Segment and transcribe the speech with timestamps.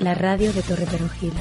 [0.00, 1.32] La radio de Torre Perugil.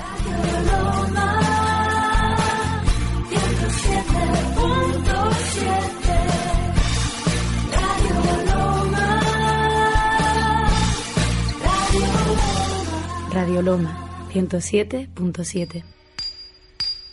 [13.32, 15.84] Radio Loma 107.7.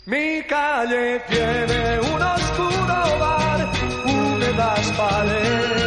[0.05, 3.71] Mi calle tiene un oscuro bar,
[4.05, 5.82] húmedas paredes,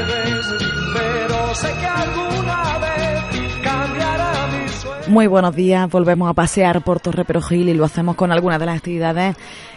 [5.17, 8.67] Muy buenos días, volvemos a pasear por Torre Perugil y lo hacemos con algunas de
[8.67, 9.35] las actividades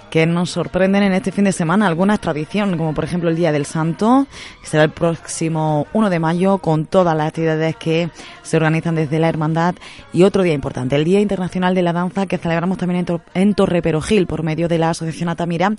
[0.10, 1.88] que nos sorprenden en este fin de semana.
[1.88, 4.28] Algunas tradiciones, como por ejemplo el Día del Santo,
[4.62, 8.10] que será el próximo 1 de mayo, con todas las actividades que
[8.42, 9.76] se organizan desde la Hermandad.
[10.12, 13.22] Y otro día importante, el Día Internacional de la Danza, que celebramos también en, Tor
[13.34, 15.74] en Torre Perogil por medio de la Asociación Atamira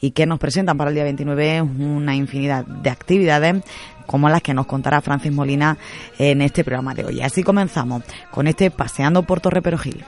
[0.00, 3.62] y que nos presentan para el día 29 una infinidad de actividades
[4.06, 5.76] como las que nos contará Francis Molina
[6.18, 7.20] en este programa de hoy.
[7.22, 10.04] Así comenzamos con este Paseando por Torre Perogil.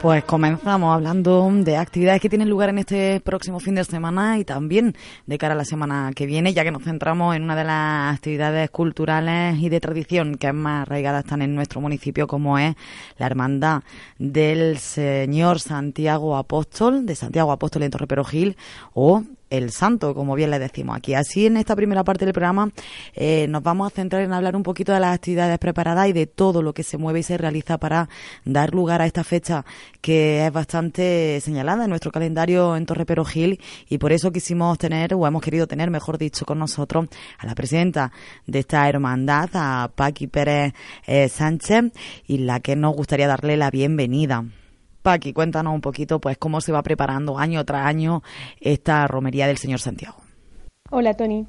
[0.00, 4.44] Pues comenzamos hablando de actividades que tienen lugar en este próximo fin de semana y
[4.44, 4.94] también
[5.26, 8.14] de cara a la semana que viene, ya que nos centramos en una de las
[8.14, 12.76] actividades culturales y de tradición que más arraigadas están en nuestro municipio, como es
[13.18, 13.82] la Hermandad
[14.18, 18.56] del Señor Santiago Apóstol, de Santiago Apóstol en Torre Perogil,
[18.94, 21.14] o el santo, como bien le decimos aquí.
[21.14, 22.70] Así, en esta primera parte del programa
[23.14, 26.26] eh, nos vamos a centrar en hablar un poquito de las actividades preparadas y de
[26.26, 28.08] todo lo que se mueve y se realiza para
[28.44, 29.64] dar lugar a esta fecha
[30.00, 33.04] que es bastante señalada en nuestro calendario en Torre
[33.88, 37.06] y por eso quisimos tener, o hemos querido tener, mejor dicho, con nosotros
[37.38, 38.12] a la presidenta
[38.46, 40.74] de esta hermandad, a Paqui Pérez
[41.06, 41.92] eh, Sánchez,
[42.26, 44.44] y la que nos gustaría darle la bienvenida.
[45.08, 48.22] Paqui, cuéntanos un poquito pues cómo se va preparando año tras año
[48.60, 50.16] esta romería del Señor Santiago.
[50.90, 51.46] Hola Tony.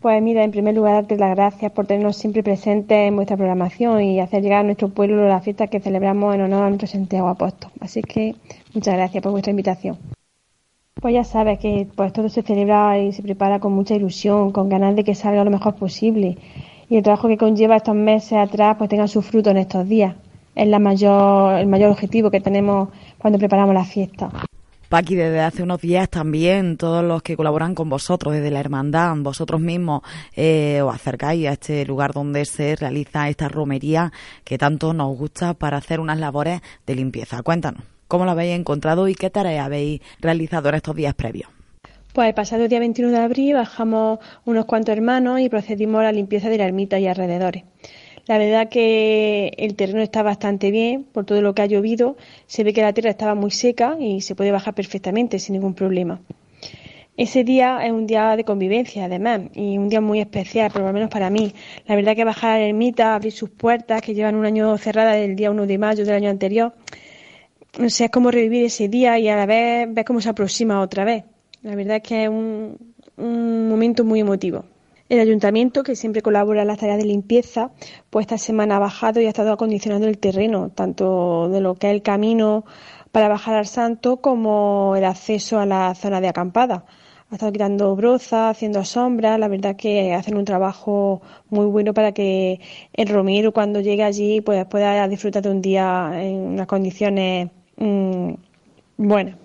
[0.00, 4.00] Pues mira, en primer lugar darte las gracias por tenernos siempre presentes en vuestra programación
[4.00, 7.28] y hacer llegar a nuestro pueblo la fiesta que celebramos en honor a nuestro Santiago
[7.28, 7.70] Apóstol.
[7.78, 8.36] Así que
[8.72, 9.98] muchas gracias por vuestra invitación.
[10.94, 14.70] Pues ya sabes que pues todo se celebra y se prepara con mucha ilusión, con
[14.70, 16.38] ganas de que salga lo mejor posible
[16.88, 20.14] y el trabajo que conlleva estos meses atrás pues tenga su fruto en estos días.
[20.54, 22.88] Es la mayor, el mayor objetivo que tenemos
[23.18, 24.30] cuando preparamos la fiesta.
[24.88, 29.16] Paqui, desde hace unos días también todos los que colaboran con vosotros, desde la hermandad,
[29.16, 30.02] vosotros mismos
[30.36, 34.12] eh, os acercáis a este lugar donde se realiza esta romería
[34.44, 37.42] que tanto nos gusta para hacer unas labores de limpieza.
[37.42, 41.48] Cuéntanos, ¿cómo lo habéis encontrado y qué tareas habéis realizado en estos días previos?
[42.12, 46.12] Pues el pasado día 21 de abril bajamos unos cuantos hermanos y procedimos a la
[46.12, 47.64] limpieza de la ermita y alrededores.
[48.26, 52.64] La verdad que el terreno está bastante bien, por todo lo que ha llovido, se
[52.64, 56.22] ve que la tierra estaba muy seca y se puede bajar perfectamente sin ningún problema.
[57.16, 60.92] Ese día es un día de convivencia, además, y un día muy especial, por lo
[60.92, 61.52] menos para mí.
[61.86, 65.16] La verdad que bajar a la ermita, abrir sus puertas, que llevan un año cerradas
[65.16, 66.72] del día 1 de mayo del año anterior,
[67.78, 70.80] no sé, es como revivir ese día y a la vez ver cómo se aproxima
[70.80, 71.24] otra vez.
[71.62, 74.64] La verdad es que es un momento muy emotivo.
[75.10, 77.72] El ayuntamiento, que siempre colabora en las tareas de limpieza,
[78.08, 81.88] pues esta semana ha bajado y ha estado acondicionando el terreno, tanto de lo que
[81.88, 82.64] es el camino
[83.12, 86.86] para bajar al santo como el acceso a la zona de acampada.
[87.30, 91.20] Ha estado quitando broza, haciendo sombra, la verdad que hacen un trabajo
[91.50, 92.60] muy bueno para que
[92.94, 98.32] el romero cuando llegue allí pues pueda disfrutar de un día en unas condiciones mmm,
[98.96, 99.43] buenas.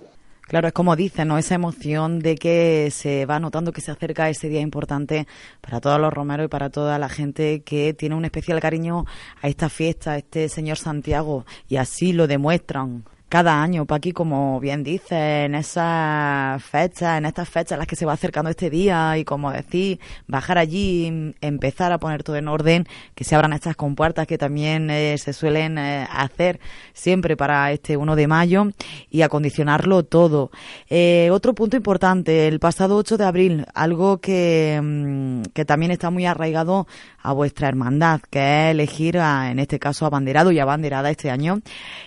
[0.50, 1.38] Claro, es como dicen, ¿no?
[1.38, 5.28] Esa emoción de que se va notando que se acerca ese día importante
[5.62, 9.06] para todos los romeros y para toda la gente que tiene un especial cariño
[9.44, 14.60] a esta fiesta, a este Señor Santiago, y así lo demuestran cada año, Paqui, como
[14.60, 19.18] bien dice, en esas fechas, en estas fechas las que se va acercando este día
[19.20, 23.76] y como decir, bajar allí, empezar a poner todo en orden, que se abran estas
[23.76, 26.60] compuertas que también eh, se suelen eh, hacer
[26.94, 28.66] siempre para este 1 de mayo
[29.12, 30.50] y acondicionarlo todo.
[30.90, 36.10] Eh, otro punto importante, el pasado 8 de abril, algo que, mm, que también está
[36.10, 36.88] muy arraigado
[37.22, 41.62] a vuestra hermandad, que es elegir, en este caso, abanderado y abanderada este año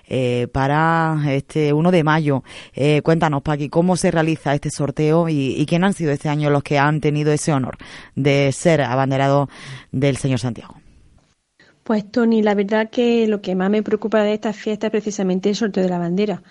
[0.09, 2.44] eh, para este 1 de mayo.
[2.75, 6.50] Eh, cuéntanos, Paqui, cómo se realiza este sorteo y, y quién han sido este año
[6.50, 7.76] los que han tenido ese honor
[8.14, 9.49] de ser abanderado
[9.91, 10.76] del señor Santiago.
[11.85, 15.49] Pues Tony, la verdad que lo que más me preocupa de esta fiesta es precisamente
[15.49, 16.43] el sorteo de la bandera.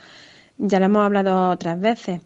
[0.58, 2.22] Ya lo hemos hablado otras veces.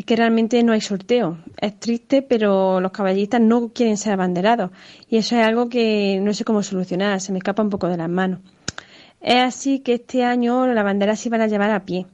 [0.00, 1.36] Es que realmente no hay sorteo.
[1.60, 4.70] Es triste, pero los caballistas no quieren ser abanderados.
[5.10, 7.98] Y eso es algo que no sé cómo solucionar, se me escapa un poco de
[7.98, 8.40] las manos.
[9.20, 12.06] Es así que este año la bandera se iban a llevar a pie.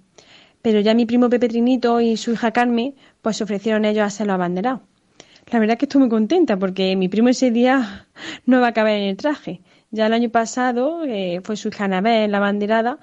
[0.63, 4.27] Pero ya mi primo Pepe Trinito y su hija Carmen, pues ofrecieron ellos a ser
[4.27, 4.81] los abanderados.
[5.53, 8.09] La verdad es que estoy muy contenta porque mi primo ese día
[8.47, 9.61] no va a caber en el traje.
[9.93, 12.99] Ya el año pasado eh, fue su hija Anabel la abanderada,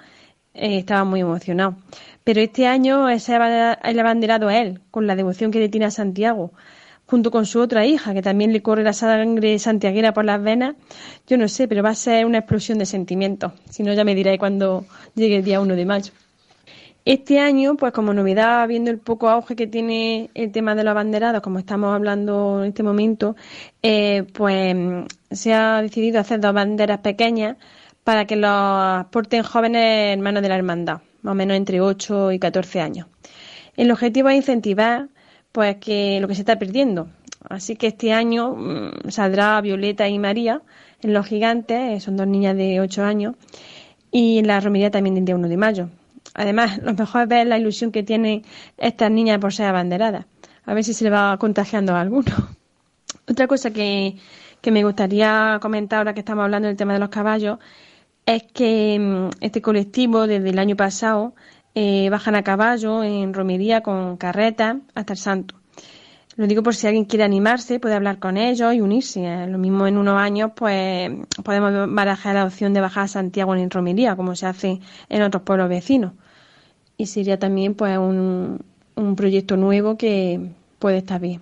[0.54, 1.76] eh, estaba muy emocionado.
[2.24, 5.90] Pero este año es el abanderado a él, con la devoción que le tiene a
[5.90, 6.52] Santiago,
[7.06, 10.76] junto con su otra hija, que también le corre la sangre santiaguera por las venas.
[11.26, 13.52] Yo no sé, pero va a ser una explosión de sentimientos.
[13.68, 16.12] Si no, ya me diré cuando llegue el día 1 de mayo.
[17.04, 20.92] Este año, pues como novedad, viendo el poco auge que tiene el tema de los
[20.92, 23.36] abanderados, como estamos hablando en este momento,
[23.82, 24.74] eh, pues
[25.30, 27.58] se ha decidido hacer dos banderas pequeñas
[28.04, 32.38] para que los porten jóvenes hermanos de la hermandad más o menos entre 8 y
[32.38, 33.08] 14 años.
[33.76, 35.08] El objetivo es incentivar
[35.50, 37.08] pues que lo que se está perdiendo.
[37.48, 40.62] Así que este año mm, saldrá Violeta y María
[41.00, 43.34] en Los Gigantes, eh, son dos niñas de 8 años,
[44.10, 45.88] y la romería también del día 1 de mayo.
[46.34, 48.42] Además, lo mejor es ver la ilusión que tienen
[48.78, 50.26] estas niñas por ser abanderadas.
[50.66, 52.32] A ver si se le va contagiando a alguno.
[53.28, 54.16] Otra cosa que,
[54.60, 57.58] que me gustaría comentar ahora que estamos hablando del tema de los caballos
[58.26, 61.34] es que mm, este colectivo desde el año pasado
[61.74, 65.56] eh, bajan a caballo en romería con carreta hasta el santo.
[66.36, 69.24] Lo digo por si alguien quiere animarse, puede hablar con ellos y unirse.
[69.24, 69.46] ¿eh?
[69.46, 71.10] Lo mismo en unos años, pues
[71.44, 75.44] podemos barajar la opción de bajar a Santiago en romería, como se hace en otros
[75.44, 76.12] pueblos vecinos.
[76.96, 78.60] Y sería también pues un,
[78.96, 80.40] un proyecto nuevo que
[80.80, 81.40] puede estar bien.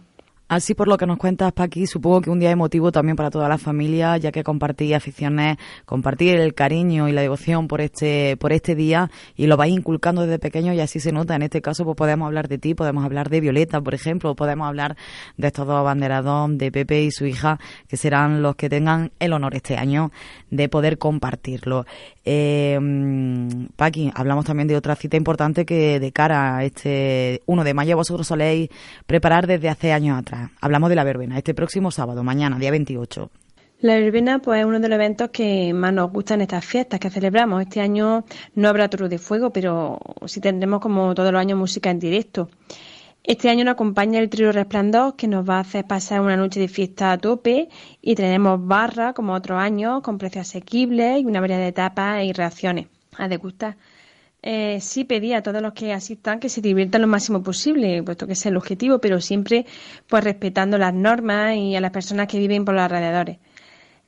[0.53, 3.49] Así por lo que nos cuentas, Paqui, supongo que un día emotivo también para toda
[3.49, 5.57] la familia, ya que compartí aficiones,
[5.87, 10.21] compartir el cariño y la devoción por este, por este día y lo vais inculcando
[10.21, 11.37] desde pequeño y así se nota.
[11.37, 14.69] En este caso, pues podemos hablar de ti, podemos hablar de Violeta, por ejemplo, podemos
[14.69, 14.95] hablar
[15.39, 17.59] de estos dos abanderados, de Pepe y su hija,
[17.89, 20.13] que serán los que tengan el honor este año
[20.51, 21.87] de poder compartirlo.
[22.27, 22.79] Eh,
[23.77, 27.97] Paqui, hablamos también de otra cita importante que de cara a este 1 de mayo
[27.97, 28.69] vosotros soléis
[29.07, 30.42] preparar desde hace años atrás.
[30.61, 33.31] Hablamos de la verbena, este próximo sábado, mañana, día 28.
[33.81, 37.11] La verbena pues, es uno de los eventos que más nos gustan estas fiestas que
[37.11, 37.63] celebramos.
[37.63, 38.25] Este año
[38.55, 42.49] no habrá toro de fuego, pero sí tendremos como todos los años música en directo.
[43.25, 46.61] Este año nos acompaña el trío Resplandor, que nos va a hacer pasar una noche
[46.61, 47.69] de fiesta a tope
[48.01, 52.33] y tenemos barra, como otros años, con precios asequibles y una variedad de tapas y
[52.33, 52.87] reacciones
[53.17, 53.77] a degustar
[54.43, 58.27] eh, sí pedí a todos los que asistan que se diviertan lo máximo posible, puesto
[58.27, 59.67] que es el objetivo, pero siempre
[60.09, 63.39] pues respetando las normas y a las personas que viven por los alrededores.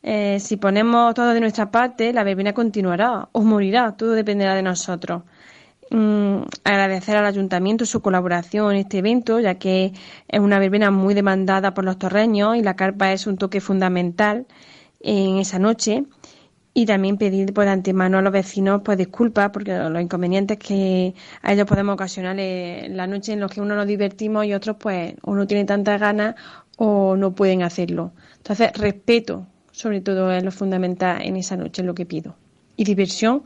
[0.03, 4.63] Eh, si ponemos todo de nuestra parte, la verbena continuará o morirá, todo dependerá de
[4.63, 5.23] nosotros.
[5.91, 9.93] Mm, agradecer al ayuntamiento su colaboración en este evento, ya que
[10.29, 14.47] es una verbena muy demandada por los torreños y la carpa es un toque fundamental
[15.01, 16.05] en esa noche
[16.75, 21.53] y también pedir por antemano a los vecinos pues disculpas porque los inconvenientes que a
[21.53, 25.47] ellos podemos ocasionar la noche en los que uno nos divertimos y otros pues uno
[25.47, 26.35] tiene tantas ganas
[26.77, 28.13] o no pueden hacerlo.
[28.39, 32.37] Entonces, respeto sobre todo es lo fundamental en esa noche, es lo que pido.
[32.77, 33.43] Y diversión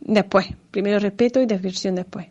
[0.00, 0.46] después.
[0.70, 2.28] Primero respeto y diversión después.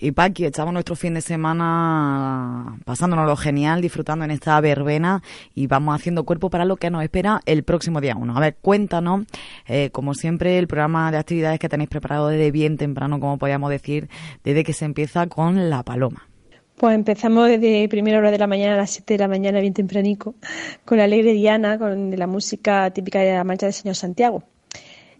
[0.00, 5.22] Y Paqui, echamos nuestro fin de semana pasándonos lo genial, disfrutando en esta verbena
[5.54, 8.36] y vamos haciendo cuerpo para lo que nos espera el próximo día uno.
[8.36, 9.26] A ver, cuéntanos,
[9.66, 13.70] eh, como siempre, el programa de actividades que tenéis preparado desde bien temprano, como podríamos
[13.70, 14.08] decir,
[14.44, 16.28] desde que se empieza con la paloma.
[16.76, 19.74] Pues empezamos desde primera hora de la mañana a las 7 de la mañana, bien
[19.74, 20.36] tempranico,
[20.84, 24.44] con la alegre Diana, con la música típica de la marcha del Señor Santiago,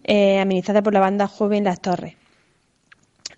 [0.04, 2.14] eh, amenizada por la banda joven Las Torres.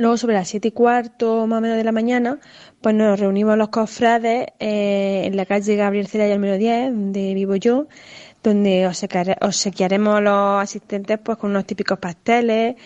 [0.01, 2.39] Luego, sobre las siete y cuarto más o menos de la mañana,
[2.81, 7.35] pues nos reunimos los cofrades eh, en la calle Gabriel Cera y Almero 10, donde
[7.35, 7.87] vivo yo,
[8.43, 12.77] donde obsequiaremos a los asistentes pues con unos típicos pasteles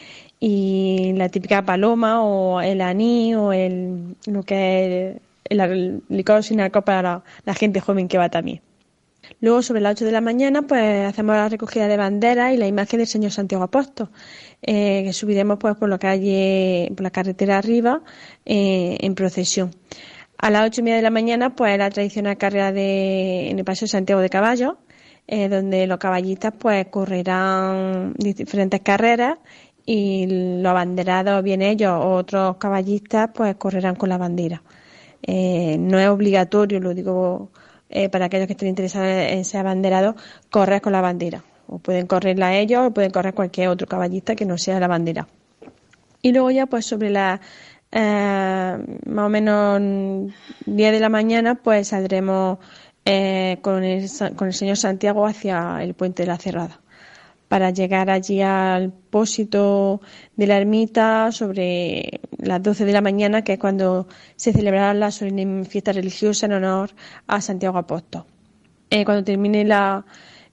[0.40, 6.61] y la típica paloma o el aní o el, lo que es el, licor sin
[6.61, 8.61] alcohol para la, gente joven que va también.
[9.40, 12.66] Luego, sobre las 8 de la mañana, pues hacemos la recogida de banderas y la
[12.66, 14.09] imagen del Señor Santiago Apóstol,
[14.66, 18.02] eh, que subiremos pues por la calle, por la carretera arriba,
[18.44, 19.71] eh, en procesión.
[20.38, 23.64] A las ocho y media de la mañana, pues la tradicional carrera de, en el
[23.64, 24.75] Paseo Santiago de Caballos,
[25.26, 29.38] eh, donde los caballistas pues correrán diferentes carreras
[29.87, 30.26] y
[30.61, 34.62] los abanderados, bien ellos o otros caballistas, pues correrán con la bandera.
[35.23, 37.50] Eh, no es obligatorio, lo digo
[37.88, 40.16] eh, para aquellos que estén interesados en ser abanderados,
[40.50, 41.42] correr con la bandera.
[41.66, 45.26] O pueden correrla ellos o pueden correr cualquier otro caballista que no sea la bandera.
[46.23, 47.40] Y luego ya pues sobre la
[47.92, 50.33] eh, más o menos
[50.66, 52.59] 10 de la mañana pues saldremos
[53.04, 56.80] eh, con, el, con el señor Santiago hacia el puente de la Cerrada
[57.49, 60.00] para llegar allí al pósito
[60.35, 65.12] de la ermita sobre las 12 de la mañana, que es cuando se celebrará la
[65.12, 66.90] solemne fiesta religiosa en honor
[67.28, 68.25] a Santiago Apóstol.
[68.90, 70.04] Eh, cuando termine la,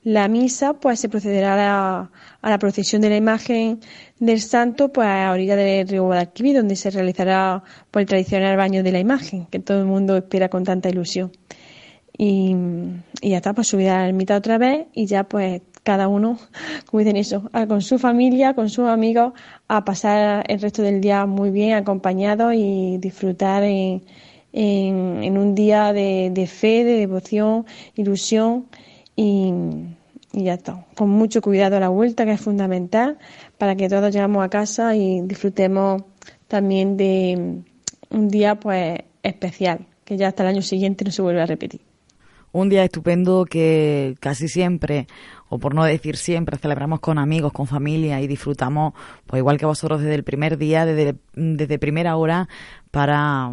[0.04, 3.80] la, misa, pues se procederá a, a, la procesión de la imagen
[4.18, 8.82] del santo pues a orilla del río Guadalquivir, donde se realizará pues, el tradicional baño
[8.82, 11.32] de la imagen, que todo el mundo espera con tanta ilusión.
[12.16, 12.54] Y,
[13.22, 16.38] ya está, pues subida a la ermita otra vez y ya pues cada uno,
[16.86, 19.32] como dicen eso, con su familia, con sus amigos,
[19.68, 24.02] a pasar el resto del día muy bien acompañado y disfrutar en,
[24.52, 27.66] en, un día de, fe, de devoción,
[27.96, 28.66] ilusión
[29.16, 29.52] y,
[30.32, 30.86] y, ya está.
[30.96, 33.18] Con mucho cuidado a la vuelta, que es fundamental,
[33.58, 36.02] para que todos llegamos a casa y disfrutemos
[36.48, 37.62] también de
[38.10, 41.80] un día pues especial, que ya hasta el año siguiente no se vuelve a repetir
[42.52, 45.06] un día estupendo que casi siempre,
[45.48, 48.92] o por no decir siempre, celebramos con amigos, con familia y disfrutamos,
[49.26, 52.48] pues igual que vosotros desde el primer día, desde, desde primera hora,
[52.90, 53.50] para,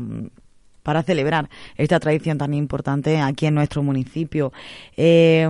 [0.83, 4.51] para celebrar esta tradición tan importante aquí en nuestro municipio.
[4.97, 5.47] Eh,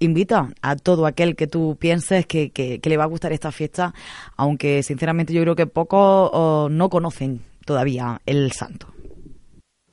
[0.00, 3.94] invita a todo aquel que tú pienses que, que, le va a gustar esta fiesta,
[4.36, 8.88] aunque sinceramente yo creo que pocos no conocen todavía el santo.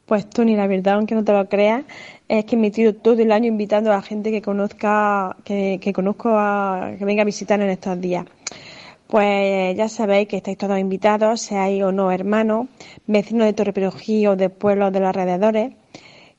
[0.05, 1.83] Pues Tony, la verdad, aunque no te lo creas,
[2.29, 5.91] es que me tiro todo el año invitando a la gente que conozca, que, que
[5.91, 8.25] conozco a, que venga a visitar en estos días.
[9.07, 12.67] Pues ya sabéis que estáis todos invitados, seáis o no hermanos,
[13.07, 13.73] vecinos de Torre
[14.27, 15.73] o de pueblos de los alrededores,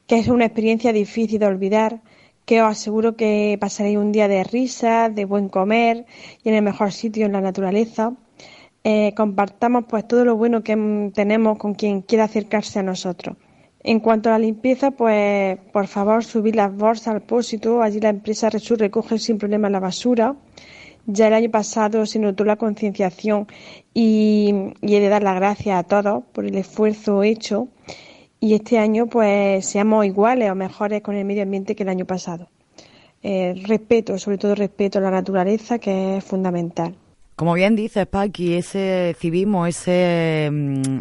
[0.06, 2.00] que es una experiencia difícil de olvidar,
[2.44, 6.04] que os aseguro que pasaréis un día de risas, de buen comer
[6.44, 8.12] y en el mejor sitio en la naturaleza.
[8.84, 13.36] Eh, compartamos pues todo lo bueno que tenemos con quien quiera acercarse a nosotros.
[13.82, 17.80] En cuanto a la limpieza, pues por favor subir las bolsas al pósito.
[17.80, 20.34] Allí la empresa recoge sin problema la basura.
[21.10, 23.46] Ya el año pasado se notó la concienciación
[23.94, 27.68] y, he de dar las gracias a todos por el esfuerzo hecho.
[28.40, 32.04] Y este año, pues seamos iguales o mejores con el medio ambiente que el año
[32.04, 32.50] pasado.
[33.22, 36.94] Eh, respeto, sobre todo respeto a la naturaleza, que es fundamental.
[37.36, 40.98] Como bien dices, Paqui, ese civismo, ese mm,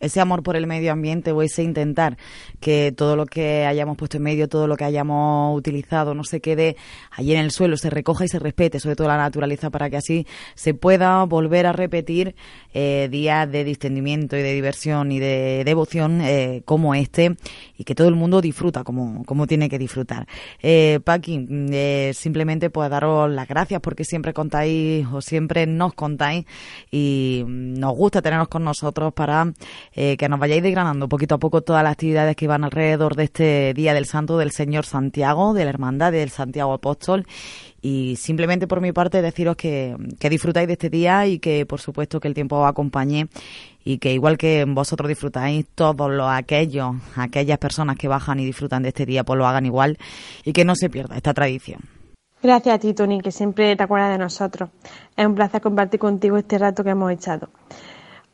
[0.00, 2.16] ese amor por el medio ambiente o ese intentar
[2.58, 6.40] que todo lo que hayamos puesto en medio, todo lo que hayamos utilizado no se
[6.40, 6.76] quede
[7.10, 9.96] allí en el suelo, se recoja y se respete, sobre todo la naturaleza, para que
[9.96, 12.34] así se pueda volver a repetir
[12.74, 17.36] eh, días de distendimiento y de diversión y de devoción eh, como este
[17.76, 20.26] y que todo el mundo disfruta como, como tiene que disfrutar.
[20.62, 26.46] Eh, Paqui, eh, simplemente pues daros las gracias porque siempre contáis o siempre nos contáis
[26.90, 29.52] y nos gusta teneros con nosotros para
[29.92, 33.24] eh, que nos vayáis desgranando poquito a poco todas las actividades que van alrededor de
[33.24, 37.26] este Día del Santo del Señor Santiago, de la Hermandad del Santiago Apóstol.
[37.82, 41.80] Y simplemente por mi parte deciros que, que disfrutáis de este día y que por
[41.80, 43.28] supuesto que el tiempo os acompañe
[43.84, 48.82] y que igual que vosotros disfrutáis, todos los aquellos, aquellas personas que bajan y disfrutan
[48.82, 49.98] de este día, pues lo hagan igual
[50.44, 51.80] y que no se pierda esta tradición.
[52.42, 54.70] Gracias a ti, Tony, que siempre te acuerdas de nosotros.
[55.14, 57.50] Es un placer compartir contigo este rato que hemos echado.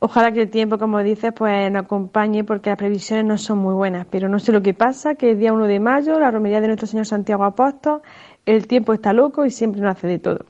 [0.08, 3.74] Ojalá que el tiempo, como dices, pues nos acompañe porque las previsiones no son muy
[3.74, 6.60] buenas, pero no sé lo que pasa, que el día 1 de mayo, la romería
[6.60, 8.02] de nuestro Señor Santiago Apóstol,
[8.44, 10.46] el tiempo está loco y siempre nos hace de todo.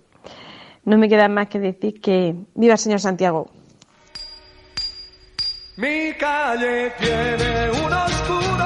[0.85, 3.49] No me queda más que decir que viva el Señor Santiago.
[5.79, 8.57] Mi calle tiene un oscuro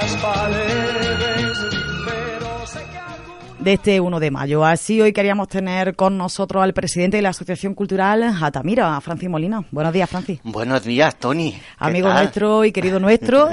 [0.00, 0.69] sé que
[3.60, 4.64] de este 1 de mayo.
[4.64, 9.62] Así hoy queríamos tener con nosotros al presidente de la Asociación Cultural Atamira, Francis Molina.
[9.70, 10.40] Buenos días, Francis.
[10.44, 11.52] Buenos días, Tony.
[11.52, 12.16] ¿Qué Amigo tal?
[12.22, 13.50] nuestro y querido nuestro.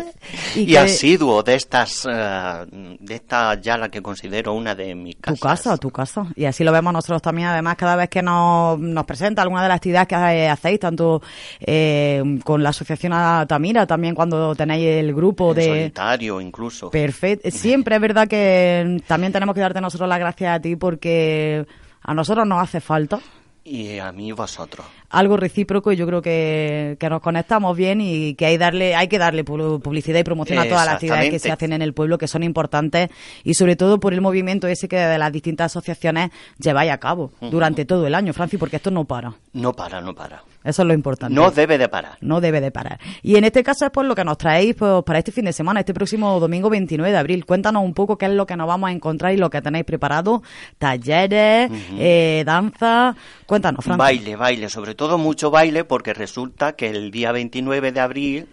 [0.55, 2.65] Y, que- asiduo de estas, eh,
[2.99, 5.39] de esta ya la que considero una de mis Tu casas.
[5.41, 6.25] casa, tu casa.
[6.37, 9.67] Y así lo vemos nosotros también, además, cada vez que nos, nos presenta alguna de
[9.67, 11.21] las actividades que hacéis, tanto
[11.59, 15.65] eh, con la Asociación Atamira, también cuando tenéis el grupo En de...
[15.65, 16.89] solitario incluso.
[16.91, 17.51] Perfecto.
[17.51, 21.65] Siempre es verdad que también tenemos que darte nosotros las gracias a ti porque
[22.01, 23.19] a nosotros nos hace falta
[23.63, 24.85] Y a mí vosotros.
[25.09, 29.07] Algo recíproco y yo creo que, que nos conectamos bien y que hay darle hay
[29.07, 31.93] que darle pu- publicidad y promoción a todas las actividades que se hacen en el
[31.93, 33.09] pueblo que son importantes
[33.43, 37.31] y sobre todo por el movimiento ese que de las distintas asociaciones lleváis a cabo
[37.39, 39.33] durante todo el año, Francis, porque esto no para.
[39.53, 40.43] No para, no para.
[40.63, 41.33] Eso es lo importante.
[41.33, 42.17] No debe de parar.
[42.19, 42.99] No debe de parar.
[43.23, 45.53] Y en este caso es por lo que nos traéis pues, para este fin de
[45.53, 47.45] semana, este próximo domingo 29 de abril.
[47.45, 49.85] Cuéntanos un poco qué es lo que nos vamos a encontrar y lo que tenéis
[49.85, 50.43] preparado.
[50.77, 53.15] Talleres, eh, danza.
[53.45, 53.97] Cuéntanos, Francis.
[53.99, 58.49] Baile, baile, sobre todo mucho baile porque resulta que el día 29 de abril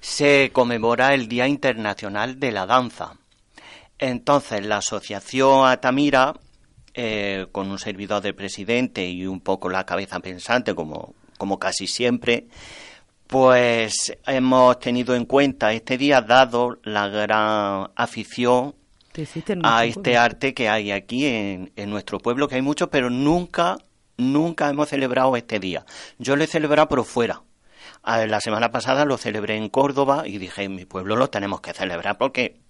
[0.00, 3.16] se conmemora el Día Internacional de la Danza.
[3.98, 6.34] Entonces, la Asociación Atamira,
[6.94, 11.86] eh, con un servidor de presidente y un poco la cabeza pensante, como, como casi
[11.86, 12.48] siempre,
[13.26, 18.74] pues hemos tenido en cuenta este día, dado la gran afición
[19.62, 23.78] a este arte que hay aquí en, en nuestro pueblo, que hay muchos, pero nunca,
[24.16, 25.84] nunca hemos celebrado este día.
[26.18, 27.42] Yo lo he celebrado por fuera.
[28.02, 31.60] Ah, La semana pasada lo celebré en Córdoba y dije, en mi pueblo lo tenemos
[31.60, 32.60] que celebrar porque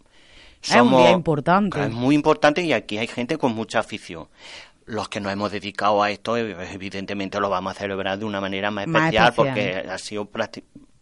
[0.62, 1.82] Es un día importante.
[1.82, 4.28] Es muy importante y aquí hay gente con mucha afición.
[4.84, 8.70] Los que nos hemos dedicado a esto, evidentemente lo vamos a celebrar de una manera
[8.70, 10.28] más Más especial, porque ha sido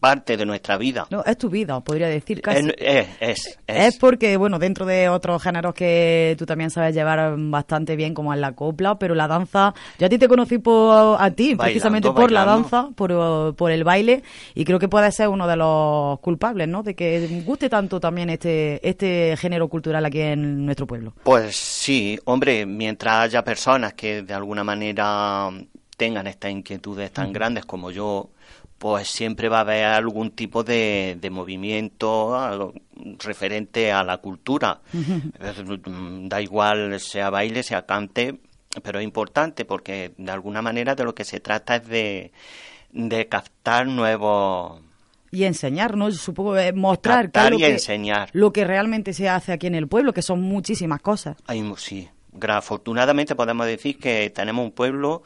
[0.01, 1.07] parte de nuestra vida.
[1.11, 2.71] No, es tu vida, podría decir casi.
[2.79, 7.35] Es, es, es, Es porque, bueno, dentro de otros géneros que tú también sabes llevar
[7.37, 11.21] bastante bien, como es la copla, pero la danza, yo a ti te conocí por,
[11.21, 14.23] a ti, Bailando, precisamente por la danza, por, por el baile,
[14.55, 16.83] y creo que puede ser uno de los culpables, ¿no?
[16.83, 21.13] De que guste tanto también este, este género cultural aquí en nuestro pueblo.
[21.23, 25.51] Pues sí, hombre, mientras haya personas que de alguna manera
[25.97, 28.31] tengan estas inquietudes tan grandes como yo,
[28.81, 32.73] pues siempre va a haber algún tipo de, de movimiento algo
[33.19, 34.81] referente a la cultura.
[34.95, 35.79] Eh,
[36.25, 38.39] Da igual sea baile, sea cante,
[38.83, 42.33] pero es importante porque de alguna manera de lo que se trata es de,
[42.93, 44.81] de captar nuevos...
[45.31, 46.11] Y enseñar, ¿no?
[46.11, 48.31] Supongo eh, mostrar qué es Captar lo y que, enseñar.
[48.33, 51.37] lo que realmente se hace aquí en el pueblo, que son muchísimas cosas.
[51.77, 52.09] Sí.
[52.49, 55.23] Afortunadamente podemos decir que tenemos un pueblo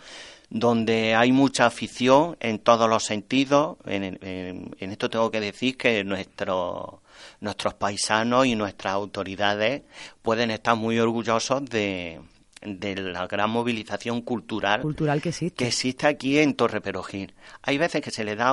[0.51, 3.77] donde hay mucha afición en todos los sentidos.
[3.87, 7.01] En, en- en esto tengo que decir que nuestros
[7.41, 9.83] nuestros paisanos y nuestras autoridades
[10.23, 12.21] pueden estar muy orgullosos de,
[12.63, 15.57] de la gran movilización cultural Cultural que existe.
[15.57, 17.33] que existe aquí en Torre Perojil.
[17.63, 18.53] Hay veces que se le da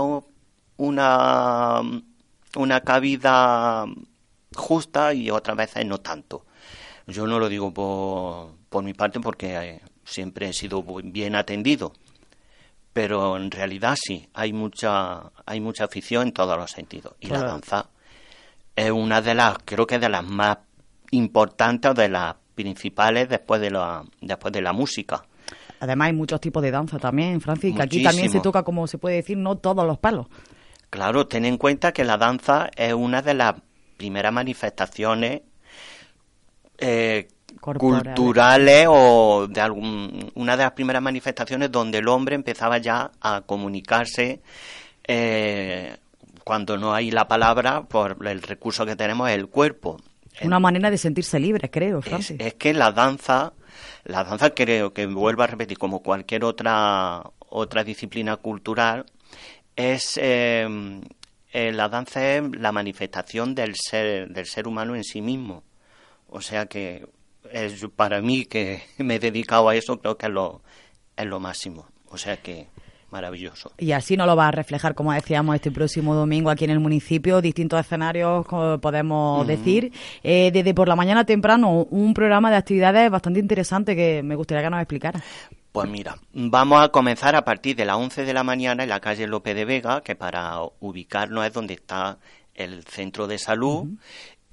[0.77, 1.81] una,
[2.55, 3.85] una cabida
[4.55, 6.45] justa y otras veces no tanto.
[7.07, 11.93] Yo no lo digo por, por mi parte porque eh, siempre he sido bien atendido,
[12.93, 17.15] pero en realidad sí, hay mucha, hay mucha afición en todos los sentidos.
[17.19, 17.89] Y la danza
[18.75, 20.57] es una de las, creo que de las más
[21.11, 25.23] importantes o de las principales después de la, después de la música.
[25.79, 28.97] Además hay muchos tipos de danza también, Francis, que aquí también se toca, como se
[28.97, 30.27] puede decir, no todos los palos.
[30.89, 33.55] Claro, ten en cuenta que la danza es una de las
[33.97, 35.41] primeras manifestaciones
[36.77, 37.27] eh,
[37.61, 38.15] Corporales.
[38.15, 43.41] culturales o de algún, una de las primeras manifestaciones donde el hombre empezaba ya a
[43.41, 44.41] comunicarse
[45.07, 45.95] eh,
[46.43, 49.97] cuando no hay la palabra, por el recurso que tenemos es el cuerpo.
[50.41, 52.01] Una manera de sentirse libre, creo,
[52.39, 53.53] es que la danza,
[54.05, 59.05] la danza creo que vuelvo a repetir, como cualquier otra otra disciplina cultural,
[59.75, 60.67] es eh,
[61.51, 65.63] eh, la danza es la manifestación del ser del ser humano en sí mismo.
[66.27, 67.05] O sea que
[67.53, 70.61] es para mí que me he dedicado a eso creo que es lo
[71.15, 71.87] es lo máximo.
[72.09, 72.67] O sea que
[73.11, 73.71] maravilloso.
[73.77, 76.79] Y así nos lo va a reflejar, como decíamos, este próximo domingo aquí en el
[76.79, 78.45] municipio, distintos escenarios,
[78.81, 79.91] podemos decir.
[80.23, 84.63] Eh, desde por la mañana temprano, un programa de actividades bastante interesante que me gustaría
[84.63, 85.21] que nos explicara.
[85.71, 88.99] Pues mira, vamos a comenzar a partir de las 11 de la mañana en la
[88.99, 92.17] calle López de Vega, que para ubicarnos es donde está
[92.55, 93.87] el centro de salud,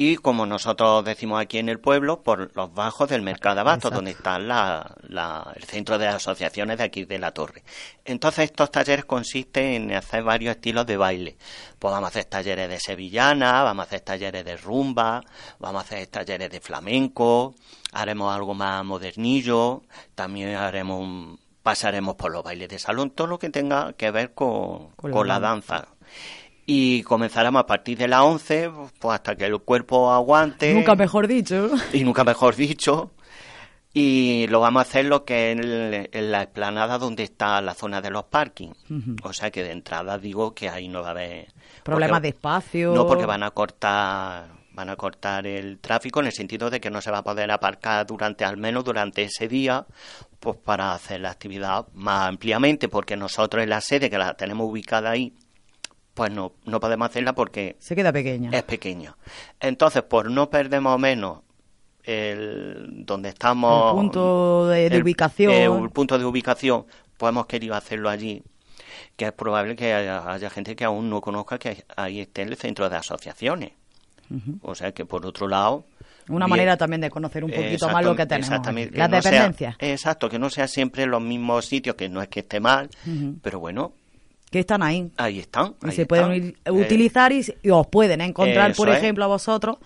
[0.01, 3.97] y como nosotros decimos aquí en el pueblo, por los bajos del mercado abasto, Exacto.
[3.97, 7.65] donde está la, la- el centro de asociaciones de aquí de la torre.
[8.05, 11.37] Entonces estos talleres consisten en hacer varios estilos de baile.
[11.81, 15.21] Pues vamos a hacer talleres de sevillana, vamos a hacer talleres de rumba,
[15.59, 17.55] vamos a hacer talleres de flamenco,
[17.93, 19.83] haremos algo más modernillo,
[20.15, 24.33] también haremos un- pasaremos por los bailes de salón, todo lo que tenga que ver
[24.33, 25.89] con, Con con, la la danza.
[26.71, 30.75] Y comenzaremos a partir de las 11, pues hasta que el cuerpo aguante.
[30.75, 31.71] Nunca mejor dicho.
[31.95, 33.13] Y nunca mejor dicho.
[33.95, 35.61] Y lo vamos a hacer lo que en,
[36.13, 38.77] en la explanada donde está la zona de los parkings.
[39.23, 41.49] O sea que de entrada digo que ahí no va a haber
[41.85, 42.95] Problemas porque- de espacio.
[42.95, 46.89] No, porque van a cortar van a cortar el tráfico en el sentido de que
[46.91, 49.85] no se va a poder aparcar durante al menos durante ese día
[50.39, 54.71] pues para hacer la actividad más ampliamente porque nosotros en la sede que la tenemos
[54.71, 55.33] ubicada ahí
[56.19, 58.51] pues no no podemos hacerla porque Se queda pequeña.
[58.53, 59.17] es pequeña.
[59.61, 61.39] Entonces, por no perder más o menos
[62.05, 65.53] el donde estamos El punto de- de el- ubicación.
[65.53, 68.43] eh, el punto de ubicación, pues hemos querido hacerlo allí,
[69.17, 72.57] que es probable que haya, haya gente que aún no conozca que ahí esté el
[72.57, 73.73] centro de asociaciones.
[74.63, 75.85] O sea que por otro lado
[76.29, 78.49] Una bien- manera también de conocer un poquito más lo que tenemos.
[78.49, 79.77] exactamente, Las no dependencias.
[79.79, 82.91] exacto, que no sea siempre los mismos sitios, que no es que esté mal,
[83.43, 83.93] pero bueno,
[84.51, 85.11] Que están ahí.
[85.19, 85.75] ahí están.
[85.87, 88.97] Y se pueden Eh, utilizar y, y os pueden encontrar, por es.
[88.99, 89.77] ejemplo, a vosotros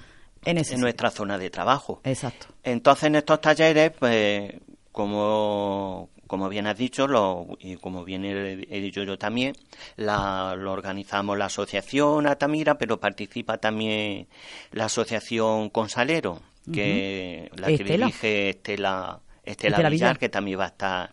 [0.44, 2.00] en ese en nuestra zona de trabajo.
[2.04, 2.46] Exacto.
[2.62, 4.52] Entonces, en estos talleres, pues,
[4.92, 9.54] como, como bien has dicho, lo, y como bien he, he dicho yo también,
[9.96, 14.28] la, lo organizamos la asociación Atamira, pero participa también
[14.70, 16.40] la asociación Consalero,
[16.72, 18.06] que la que Estela.
[18.06, 20.18] dirige Estela, Estela, Estela Villar, Villar.
[20.18, 21.12] que también va a estar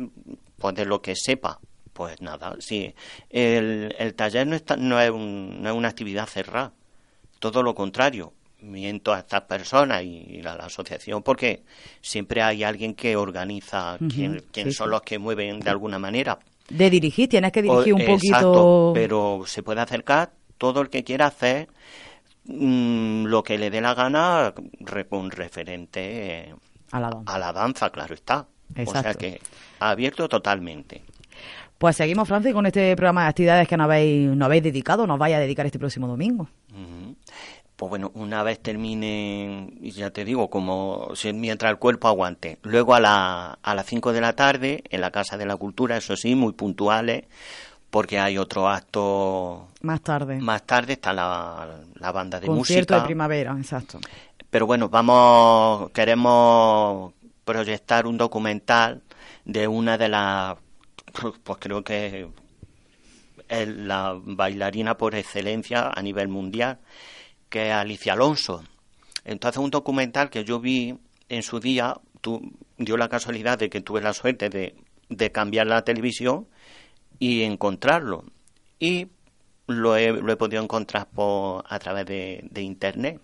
[0.57, 1.59] pues de lo que sepa.
[1.93, 2.93] Pues nada, sí.
[3.29, 6.71] El, el taller no, está, no, es un- no es una actividad cerrada.
[7.39, 8.33] Todo lo contrario.
[8.61, 11.63] Miento a estas personas y a la asociación porque
[12.01, 14.91] siempre hay alguien que organiza Ujú, quién, quién sí, son sí.
[14.91, 16.39] los que mueven de alguna manera.
[16.69, 18.25] De dirigir, tienes que dirigir O- un poquito...
[18.25, 21.67] Exacto, pero se puede acercar todo el que quiera hacer
[22.45, 26.53] mm, lo que le dé la gana re- con referente
[26.91, 27.33] A la danza.
[27.35, 28.45] a la danza, claro está.
[28.85, 29.39] O sea que
[29.79, 31.03] abierto totalmente.
[31.77, 35.19] Pues seguimos, Francis, con este programa de actividades que nos habéis, nos habéis dedicado, nos
[35.19, 36.47] vais a dedicar este próximo domingo.
[36.71, 37.15] Ujú.
[37.75, 42.57] Pues bueno, una vez termine, ya te digo, como mientras el cuerpo aguante.
[42.63, 45.97] Luego a, la, a las 5 de la tarde, en la Casa de la Cultura,
[45.97, 47.25] eso sí, muy puntuales,
[47.93, 50.39] porque hay otro acto Más tarde.
[50.39, 53.01] más tarde, está la, la banda de Concierto música.
[53.01, 53.99] de primavera, exacto.
[54.49, 57.13] Pero bueno, vamos, queremos
[57.45, 59.03] proyectar un documental
[59.45, 60.57] de una de las,
[61.43, 62.29] pues creo que
[63.47, 66.79] es la bailarina por excelencia a nivel mundial,
[67.47, 68.63] que es Alicia Alonso.
[69.23, 70.97] Entonces un documental que yo vi
[71.29, 72.41] en su día, tu,
[72.75, 74.75] dio la casualidad de que tuve la suerte de,
[75.09, 76.47] de cambiar la televisión
[77.23, 78.25] y encontrarlo.
[78.79, 79.07] Y
[79.67, 83.19] lo he, lo he podido encontrar por, a través de, de internet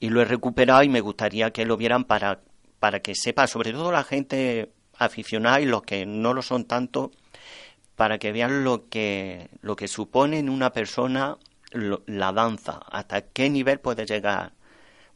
[0.00, 2.40] y lo he recuperado y me gustaría que lo vieran para,
[2.78, 7.10] para que sepa, sobre todo la gente aficionada y los que no lo son tanto,
[7.96, 11.38] para que vean lo que, lo que supone en una persona
[11.72, 14.52] lo- la danza, hasta qué nivel puede llegar,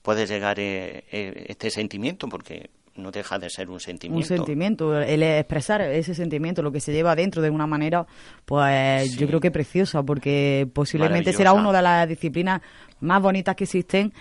[0.02, 4.26] puede llegar eh, eh, este sentimiento, porque no deja de ser un Un sentimiento.
[4.29, 8.07] sentimiento, el expresar ese sentimiento, lo que se lleva dentro de una manera,
[8.44, 9.16] pues Sí.
[9.18, 12.61] yo creo que preciosa, porque posiblemente será una de las disciplinas
[13.00, 14.12] más bonitas que existen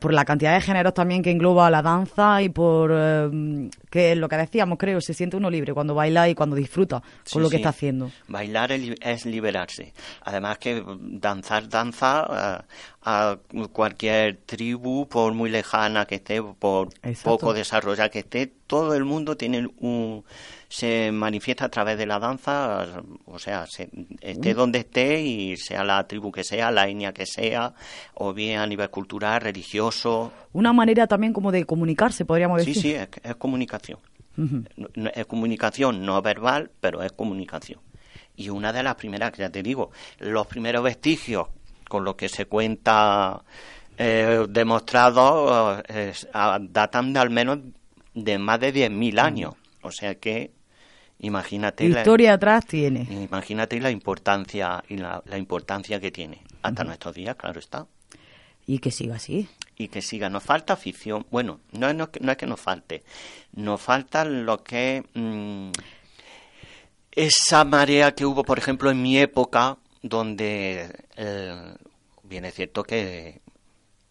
[0.00, 4.28] por la cantidad de géneros también que engloba la danza y por eh, que lo
[4.28, 7.48] que decíamos creo se siente uno libre cuando baila y cuando disfruta Sí, con lo
[7.48, 7.62] que sí.
[7.62, 9.92] está haciendo Bailar es, li- es liberarse.
[10.22, 12.26] Además que danzar danza
[12.62, 12.72] eh,
[13.04, 13.36] a
[13.72, 17.30] cualquier tribu, por muy lejana que esté, por Exacto.
[17.38, 20.24] poco desarrollada que esté, todo el mundo tiene un
[20.68, 23.88] se manifiesta a través de la danza, o sea, se-
[24.20, 27.72] esté donde esté y sea la tribu que sea, la etnia que sea,
[28.14, 30.30] o bien a nivel cultural, religioso.
[30.52, 33.98] una manera también como de comunicarse podríamos Sí, decir sí, es, es comunicación.
[35.14, 37.80] Es comunicación no verbal, pero es comunicación.
[38.36, 41.48] Y una de las primeras, que ya te digo, los primeros vestigios
[41.88, 43.42] con los que se cuenta
[43.96, 47.58] eh, demostrados eh, es- a- datan de al menos
[48.24, 49.54] de más de 10.000 años.
[49.82, 50.52] O sea que
[51.20, 56.84] imagínate la, historia atrás tiene imagínate la importancia y la, la importancia que tiene hasta
[56.84, 57.86] nuestros días, claro está
[58.66, 60.28] y que siga así y que siga.
[60.28, 61.24] Nos falta afición.
[61.30, 63.02] Bueno, no, no es que nos falte.
[63.52, 65.04] Nos falta lo que...
[65.14, 65.70] mm,
[67.12, 70.94] esa marea que hubo, por ejemplo, en mi época, donde...
[71.16, 71.74] eh,
[72.24, 73.40] bien es cierto que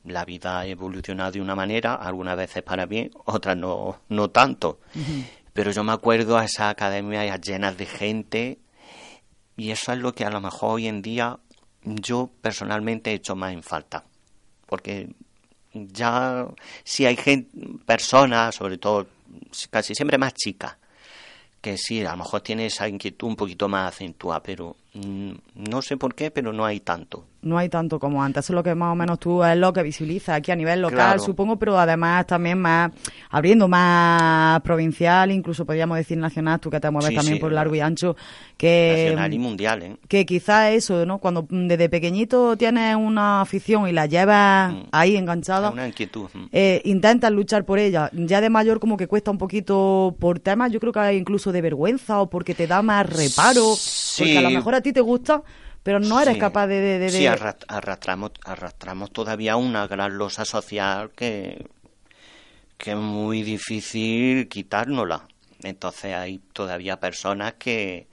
[0.07, 4.79] la vida ha evolucionado de una manera, algunas veces para bien, otras no, no tanto.
[5.53, 8.59] Pero yo me acuerdo a esas academias llenas de gente
[9.55, 11.39] y eso es lo que a lo mejor hoy en día
[11.83, 14.03] yo personalmente he hecho más en falta.
[14.65, 15.09] Porque
[15.73, 16.47] ya
[16.83, 17.49] si hay gente,
[17.85, 19.07] personas, sobre todo
[19.69, 20.77] casi siempre más chicas,
[21.61, 24.75] que sí, a lo mejor tiene esa inquietud un poquito más acentuada, pero
[25.55, 27.25] no sé por qué, pero no hay tanto.
[27.39, 28.43] no hay tanto como antes.
[28.43, 30.81] Eso es lo que más o menos tú es lo que visualizas aquí a nivel
[30.81, 31.19] local, Claro.
[31.23, 32.91] supongo, pero además también más
[33.29, 37.53] abriendo más provincial, incluso podríamos decir nacional, tú que te mueves Sí, también sí, por
[37.53, 38.17] largo y ancho,
[38.57, 39.97] que Nacional y mundial, ¿eh?
[40.09, 41.19] que quizás eso, ¿no?
[41.19, 44.77] Cuando mm, desde pequeñito tienes una afición y la llevas Mm.
[44.91, 46.27] ahí enganchada, una inquietud.
[46.33, 46.45] mm.
[46.51, 48.09] eh, intentas luchar por ella.
[48.13, 51.61] Ya de mayor como que cuesta un poquito por temas, yo creo que incluso de
[51.61, 54.23] vergüenza o porque te da más reparo, Sí.
[54.23, 55.43] porque a lo mejor a ti te gusta,
[55.83, 56.39] pero no eres Sí.
[56.39, 56.79] capaz de...
[56.81, 57.25] de- de- Sí,
[57.67, 61.65] arrastramos, arrastramos todavía una gran losa social que,
[62.77, 65.27] que es muy difícil quitárnosla.
[65.63, 68.07] Entonces hay todavía personas que,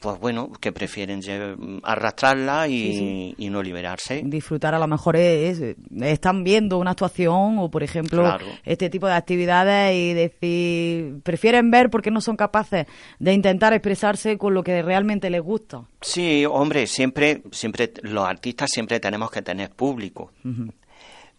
[0.00, 4.22] pues bueno, que prefieren lle- arrastrarla y, y no liberarse.
[4.24, 8.46] disfrutar a lo mejor es, es- están viendo una actuación o por ejemplo Claro.
[8.64, 12.86] este tipo de actividades y decir prefieren ver porque no son capaces
[13.18, 18.70] de intentar expresarse con lo que realmente les gusta Sí, hombre, siempre, siempre, los artistas
[18.72, 20.30] siempre tenemos que tener público.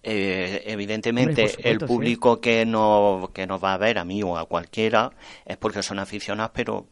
[0.02, 4.06] Eh, evidentemente, Hombre, por supuesto, el público que, nos, que nos va a ver, a
[4.06, 5.12] mí o a cualquiera,
[5.46, 6.88] es porque son aficionados, pero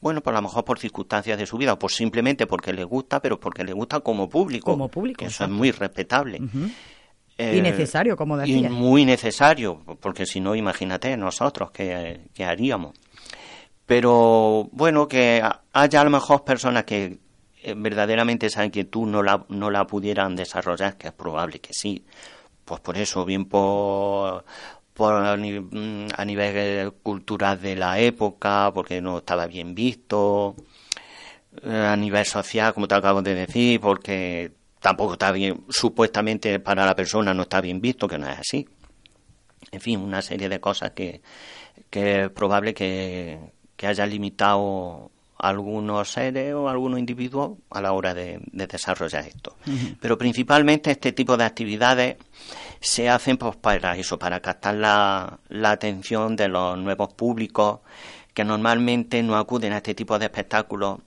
[0.00, 2.86] bueno, pues a lo mejor por circunstancias de su vida, o pues simplemente porque les
[2.86, 4.70] gusta, pero porque les gusta como público.
[4.72, 5.52] Como público, que Eso exacto.
[5.52, 6.40] es muy respetable.
[7.38, 12.94] Y necesario, como Eh, y muy necesario, porque si no, imagínate nosotros qué, qué haríamos.
[13.86, 17.18] Pero bueno, que haya a lo mejor personas que
[17.62, 22.04] eh, verdaderamente esa inquietud no la, no la pudieran desarrollar, que es probable que sí.
[22.64, 24.44] Pues por eso, bien por,
[24.98, 30.56] por a ni- a nivel eh, cultural de la época, porque no estaba bien visto,
[31.62, 36.84] eh, a nivel social, como te acabo de decir, porque tampoco está bien, supuestamente para
[36.84, 38.66] la persona no está bien visto, que no es así.
[39.70, 41.20] En fin, una serie de cosas que,
[41.90, 43.38] que es probable que,
[43.76, 48.66] que haya limitado a algunos seres o a algunos individuos a la hora de, de
[48.66, 49.56] desarrollar esto.
[50.00, 52.16] Pero principalmente este tipo de actividades
[52.80, 57.80] se hacen pues, para eso, para captar la, la atención de los nuevos públicos
[58.34, 61.00] que normalmente no acuden a este tipo de espectáculos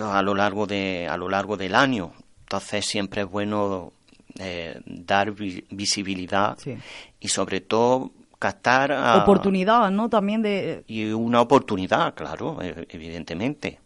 [0.00, 2.12] a lo largo de a lo largo del año.
[2.42, 3.92] Entonces siempre es bueno
[4.38, 6.76] eh, dar vi- visibilidad Sí.
[7.18, 13.80] y sobre todo captar a- oportunidad no también de y una oportunidad claro e- evidentemente.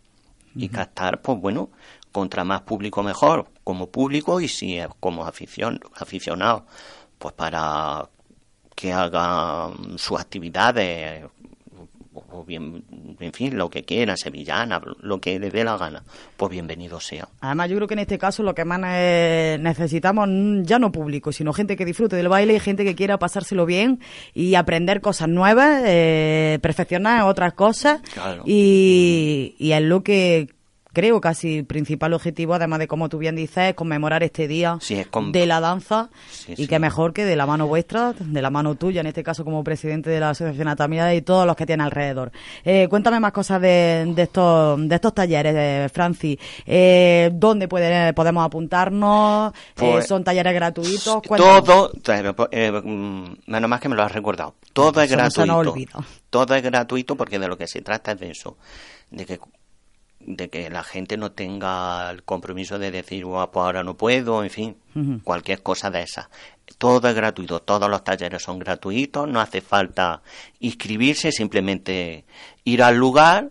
[0.56, 1.70] Y captar pues bueno
[2.12, 6.66] contra más público mejor como público y si es como afición aficionado
[7.18, 8.08] pues para
[8.76, 12.84] que hagan sus actividades o- bien
[13.20, 16.02] en fin lo que quiera sevillana lo que le dé la gana
[16.36, 20.28] pues bienvenido sea Además, yo creo que en este caso lo que más ne- necesitamos
[20.62, 24.00] ya no público, sino gente que disfrute del baile y gente que quiera pasárselo bien
[24.34, 28.00] y aprender cosas nuevas, eh, perfeccionar otras cosas.
[28.12, 28.42] Claro.
[28.46, 30.48] Y, y es lo que
[30.94, 35.08] creo, casi principal objetivo, además de, como tú bien dices, conmemorar este día Sí, es
[35.08, 38.48] con- de la danza Sí, y que mejor que de la mano vuestra, de la
[38.48, 41.66] mano tuya, en este caso como presidente de la Asociación Anatomía y todos los que
[41.66, 42.32] tiene alrededor.
[42.64, 46.38] Eh, cuéntame más cosas de, de estos de estos talleres, eh, Francis.
[46.64, 49.52] Eh, ¿Dónde puede- podemos apuntarnos?
[49.52, 51.20] Eh, Pues, ¿Son talleres gratuitos?
[51.26, 51.64] Cuéntanos.
[51.64, 54.54] Todo, eh, mm, menos más que me lo has recordado.
[54.72, 55.98] Todo es Eso no se nos gratuito.
[55.98, 56.08] olvida.
[56.30, 58.56] Todo es gratuito porque de lo que se trata es de eso,
[59.10, 59.38] de que
[60.26, 64.42] de que la gente no tenga el compromiso de decir, "Buah, pues ahora no puedo,
[64.42, 64.76] en fin,
[65.22, 66.30] cualquier cosa de esa.
[66.78, 70.22] Todo es gratuito, todos los talleres son gratuitos, no hace falta
[70.60, 72.24] inscribirse, simplemente
[72.64, 73.50] ir al lugar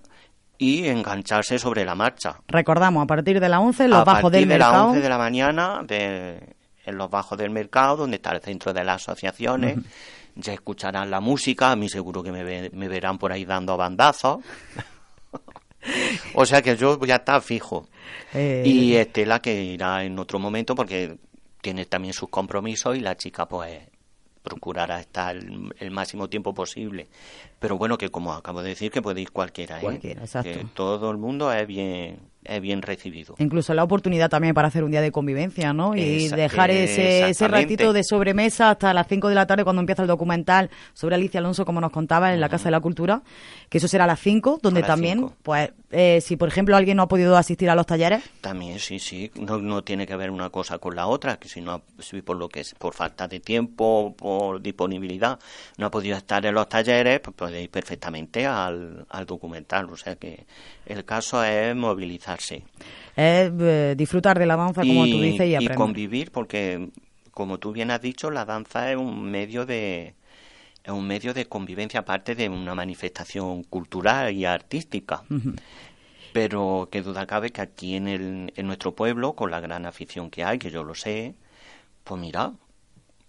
[0.58, 2.38] y engancharse sobre la marcha.
[2.48, 4.88] Recordamos, a partir de las 11, en los a bajos partir del de las mercado.
[4.90, 6.56] 11 de la mañana, de-
[6.86, 9.78] en los bajos del mercado, donde está el centro de las asociaciones,
[10.36, 13.78] ya escucharán la música, a mí seguro que me, ve- me verán por ahí dando
[13.78, 14.40] bandazos.
[16.34, 17.88] o sea que yo voy a estar fijo.
[18.34, 21.15] Eh, Y Estela que irá en otro momento porque
[21.62, 23.82] tiene también sus compromisos y la chica pues
[24.41, 27.08] procurará estar el, el máximo tiempo posible.
[27.63, 29.82] Pero bueno, que como acabo de decir, que puede ir cualquiera, ¿eh?
[29.82, 30.52] Cualquiera, exacto.
[30.52, 33.36] Que todo el mundo es bien, es bien recibido.
[33.39, 35.95] Incluso la oportunidad también para hacer un día de convivencia, ¿no?
[35.95, 40.02] Y dejar ese, ese ratito de sobremesa hasta las 5 de la tarde cuando empieza
[40.02, 43.21] el documental sobre Alicia Alonso, como nos contaba en la Casa de la Cultura,
[43.69, 45.34] que eso será a las 5, donde las también, cinco.
[45.43, 48.99] pues, eh, si por ejemplo alguien no ha podido asistir a los talleres, También, sí,
[48.99, 52.21] sí, no, no tiene que ver una cosa con la otra, que si no, si
[52.21, 55.39] por lo que es, por falta de tiempo, por disponibilidad,
[55.78, 57.36] no ha podido estar en los talleres, pues
[57.72, 59.89] perfectamente al, al documental.
[59.89, 60.46] O sea que
[60.86, 62.63] el caso es movilizarse.
[63.16, 65.78] es eh, disfrutar de la danza, como tú dices, y aprender.
[65.78, 66.89] convivir, porque
[67.32, 70.16] como tú bien has dicho, la danza es un medio de
[70.84, 75.24] es un medio de convivencia aparte de una manifestación cultural y artística.
[76.34, 80.30] Pero que duda cabe que aquí en, el, en nuestro pueblo, con la gran afición
[80.30, 81.36] que hay, que yo lo sé,
[82.04, 82.54] pues mira.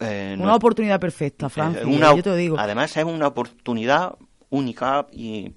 [0.01, 2.59] Eh, Una no- oportunidad perfecta, eh, Francia, una- yo te lo digo.
[2.59, 4.15] Además es una oportunidad
[4.51, 5.51] única y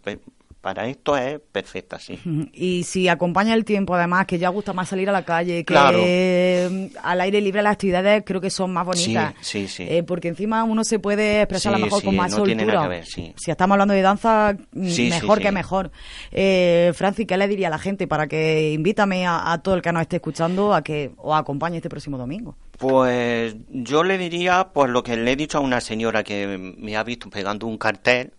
[0.68, 2.20] para esto es perfecta, sí.
[2.54, 5.74] Y si acompaña el tiempo, además, que ya gusta más salir a la calle, que
[5.74, 5.98] Claro.
[6.02, 9.34] eh, al aire libre las actividades creo que son más bonitas.
[9.40, 9.84] Sí, sí, sí.
[9.90, 12.82] Eh, porque encima uno se puede expresar a lo mejor con más no tiene soltura.
[12.82, 13.34] nada que ver, sí.
[13.38, 15.92] Si estamos hablando de danza, mm, mejor que mejor.
[16.32, 19.82] Eh, Franci, ¿qué le diría a la gente para que invítame a, a todo el
[19.82, 22.58] que nos esté escuchando a que os acompañe este próximo domingo?
[22.78, 26.96] Pues yo le diría pues lo que le he dicho a una señora que me
[26.98, 28.34] ha visto pegando un cartel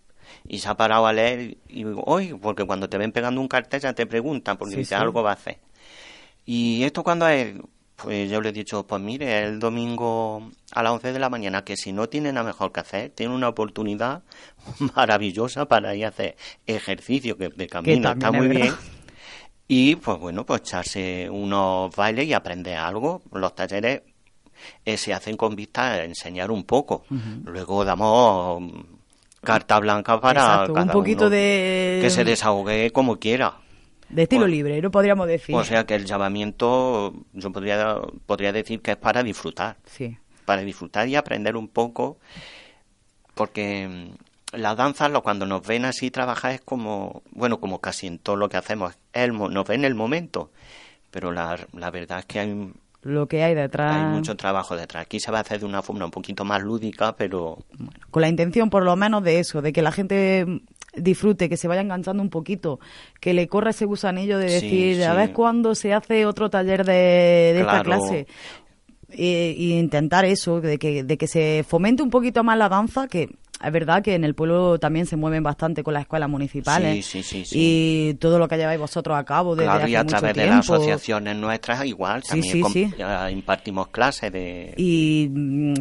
[0.49, 3.49] y se ha parado a leer y digo, oye, porque cuando te ven pegando un
[3.49, 5.01] cartel ya te preguntan porque Sí, dice sí.
[5.01, 5.59] algo va a hacer.
[6.47, 7.55] Y esto cuando es,
[7.97, 11.65] pues yo le he dicho, pues mire, el domingo a las 11 de la mañana,
[11.65, 14.23] que si no tiene nada mejor que hacer, tiene una oportunidad
[14.97, 18.75] maravillosa para ir a hacer ejercicio, que de camino está es muy bien.
[19.71, 23.21] Y pues bueno, pues echarse unos bailes y aprender algo.
[23.33, 24.01] Los talleres
[24.83, 27.05] eh, se hacen con vista a enseñar un poco.
[27.45, 28.63] Luego damos
[29.43, 33.55] carta blanca para Exacto, un poquito uno de- que se desahogue como quiera.
[34.09, 35.55] De estilo Pues- libre, no podríamos decir.
[35.55, 37.97] O sea que el llamamiento yo podría
[38.27, 40.17] podría decir que es para disfrutar, sí.
[40.45, 42.19] para disfrutar y aprender un poco
[43.35, 48.07] porque mm, la danza lo cuando nos ven así trabajar es como bueno como casi
[48.07, 50.51] en todo lo que hacemos el nos ven el momento
[51.11, 52.73] pero la, la verdad es que hay,
[53.03, 53.95] Lo que hay detrás.
[53.95, 56.63] hay mucho trabajo detrás aquí se va a hacer de una forma un poquito más
[56.63, 57.59] lúdica pero
[58.11, 60.63] con la intención por lo menos de eso, de que la gente
[60.95, 62.81] disfrute, que se vaya enganchando un poquito,
[63.21, 64.55] que le corra ese gusanillo de Sí,
[64.95, 66.93] decir, a ver cuándo se hace otro taller de,
[67.55, 68.27] de esta clase.
[69.11, 73.09] Y, y intentar eso, de que, de que se fomente un poquito más la danza,
[73.09, 73.31] que
[73.65, 77.05] es verdad que en el pueblo también se mueven bastante con las escuelas municipales.
[77.07, 77.57] Sí, sí, sí.
[77.59, 80.35] Y todo lo que lleváis vosotros a cabo desde claro hace y a mucho través
[80.37, 82.63] de las asociaciones nuestras igual también
[83.33, 85.75] impartimos clases de y mm,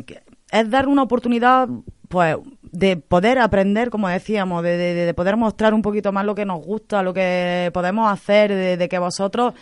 [0.51, 1.67] es dar una oportunidad
[2.07, 2.37] pues
[2.71, 6.45] de poder aprender como decíamos de, de- de poder mostrar un poquito más lo que
[6.45, 9.53] nos gusta lo que podemos hacer de, de que vosotros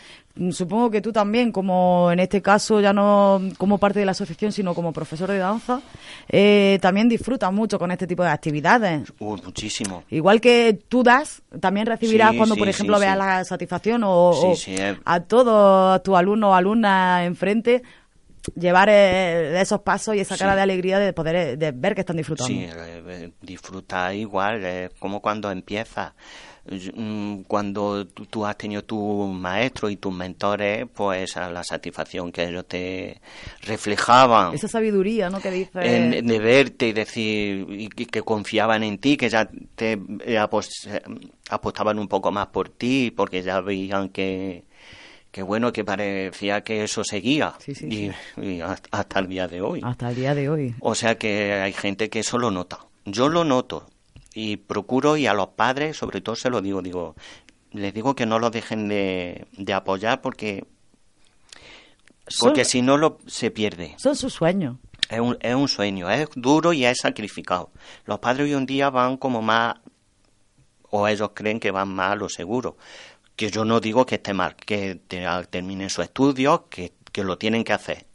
[0.51, 4.51] supongo que tú también como en este caso ya no como parte de la asociación
[4.51, 5.81] sino como profesor de danza
[6.27, 11.41] eh, también disfrutas mucho con este tipo de actividades Uh, muchísimo Igual que tú das,
[11.61, 14.97] también recibirás Sí, cuando, sí, por ejemplo, sí, veas la satisfacción o, eh.
[15.05, 17.81] a todos tus alumnos o alumnas enfrente
[18.55, 20.39] llevar eh, esos pasos y esa Sí.
[20.41, 22.47] cara de alegría de poder eh, de ver que están disfrutando.
[22.53, 26.11] Sí, eh, eh, disfruta igual, es como cuando empiezas.
[26.67, 32.43] Mm, Cuando tú, has tenido tus maestros y tus mentores, pues a la satisfacción que
[32.45, 33.21] ellos te
[33.61, 35.39] reflejaban Esa sabiduría, ¿no?
[35.41, 35.79] Que dice.
[35.95, 40.37] en- de verte y decir y que, confiaban en ti, que ya te eh, eh,
[41.49, 44.63] apostaban un poco más por ti, porque ya veían que,
[45.31, 49.47] que bueno, que parecía que eso seguía Sí, sí, y, y hasta hasta el día
[49.47, 49.81] de hoy.
[49.83, 50.73] Hasta el día de hoy.
[50.79, 52.79] O sea que hay gente que eso lo nota.
[53.05, 53.87] Yo lo noto
[54.35, 57.15] y procuro y a los padres, sobre todo se lo digo, digo,
[57.71, 60.65] les digo que no lo dejen de, de apoyar porque
[62.39, 63.95] porque si no lo se pierde.
[63.97, 64.77] Son sus sueños.
[65.09, 67.71] Es un, es un sueño, es duro y es sacrificado.
[68.05, 69.75] Los padres hoy en día van como más,
[70.89, 72.77] o ellos creen que van más a lo seguro.
[73.35, 77.37] Que yo no digo que esté mal, que te- terminen su estudio, que, que lo
[77.37, 78.07] tienen que hacer.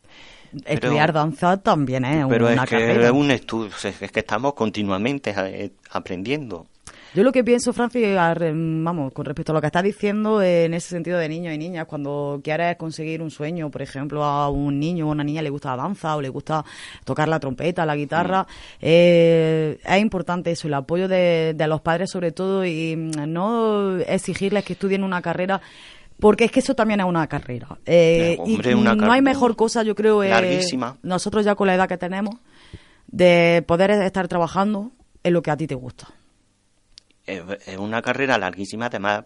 [0.52, 3.06] Pero- Estudiar danza también es Pero una es que carrera.
[3.06, 6.66] es un estudio, es que estamos continuamente eh, aprendiendo.
[7.12, 10.74] Yo lo que pienso, Francis, vamos, con respecto a lo que estás diciendo, eh, en
[10.74, 14.78] ese sentido de niños y niñas, cuando quieres conseguir un sueño, por ejemplo, a un
[14.78, 16.64] niño o una niña le gusta la danza o le gusta
[17.04, 18.46] tocar la trompeta, la guitarra,
[18.80, 23.96] eh, es importante eso, el apoyo de, de los padres sobre todo y mm, no
[23.98, 25.60] exigirles que estudien una carrera.
[26.20, 27.78] Porque es que eso también es una carrera.
[27.86, 30.96] Eh, hombre, y una no hay mejor cosa, yo creo, eh, Larguísima.
[31.02, 32.36] nosotros ya con la edad que tenemos,
[33.06, 34.92] de poder estar trabajando
[35.22, 36.08] en lo que a ti te gusta.
[37.26, 39.24] Es una carrera larguísima, además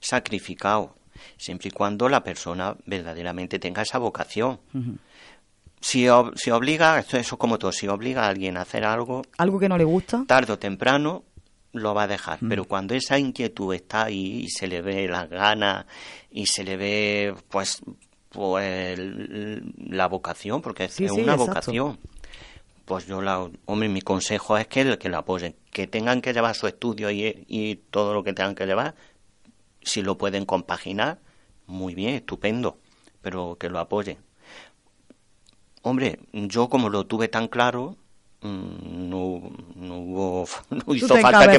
[0.00, 0.94] sacrificado,
[1.36, 4.58] siempre y cuando la persona verdaderamente tenga esa vocación.
[5.80, 8.84] Si, ob- si obliga, esto eso es como todo, si obliga a alguien a hacer
[8.84, 10.24] algo, algo que no le gusta.
[10.26, 11.22] tarde o temprano
[11.74, 12.38] lo va a dejar.
[12.48, 15.84] Pero cuando esa inquietud está ahí y se le ve las ganas
[16.30, 17.82] y se le ve, pues,
[18.30, 21.98] pues la vocación, porque es Sí, es sí, una vocación.
[22.86, 26.32] Pues yo, la, hombre, mi consejo es que, el- que lo apoyen, que tengan que
[26.32, 28.94] llevar su estudio y, y todo lo que tengan que llevar,
[29.82, 31.18] si lo pueden compaginar,
[31.66, 32.78] muy bien, estupendo,
[33.22, 34.18] pero que lo apoyen.
[35.82, 38.03] Hombre, yo como lo tuve tan claro, mm,
[38.44, 41.58] no, no hubo, no hizo falta que,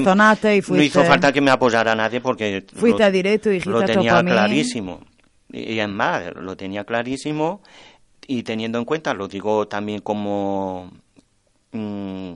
[0.78, 3.98] no hizo falta que me apoyara nadie porque Fuiste lo- directo y lo "Esto es
[3.98, 4.32] tenía pa' mí".
[4.32, 5.02] clarísimo.
[5.52, 7.62] Y, y es más, lo tenía clarísimo
[8.28, 10.92] y teniendo en cuenta, lo digo también como
[11.72, 12.34] mm,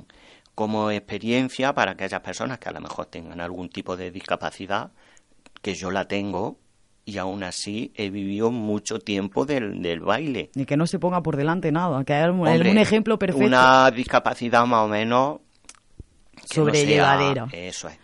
[0.55, 4.91] como experiencia para aquellas personas que a lo mejor tengan algún tipo de discapacidad,
[5.61, 6.57] que yo la tengo
[7.09, 10.51] y aún así he vivido mucho tiempo del, del baile.
[10.55, 13.45] Y que no se ponga por delante nada, que es un, Hombre, un ejemplo perfecto.
[13.47, 15.41] Una discapacidad más o menos no
[16.45, 17.47] Sobrellevadera.
[17.51, 17.97] eso es.